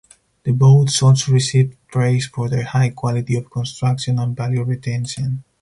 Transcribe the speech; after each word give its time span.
The 0.45 0.51
boats 0.51 1.03
also 1.03 1.31
received 1.31 1.77
praise 1.87 2.25
for 2.25 2.49
their 2.49 2.63
high 2.63 2.89
quality 2.89 3.35
of 3.35 3.51
construction 3.51 4.17
and 4.17 4.35
value 4.35 4.63
retention. 4.63 5.43